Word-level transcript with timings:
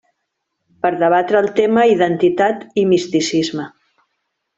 Per 0.85 0.91
debatre 1.03 1.37
el 1.45 1.49
tema 1.59 1.83
Identitat 1.91 2.65
i 2.85 2.87
misticisme. 2.95 3.67